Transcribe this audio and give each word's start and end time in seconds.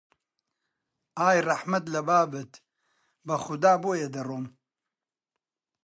ئای 1.19 1.37
ڕەحمەت 1.47 1.85
لە 1.93 2.01
بابت، 2.07 2.51
بەخودا 3.27 3.73
بۆیە 3.83 4.07
دەڕۆم! 4.15 4.45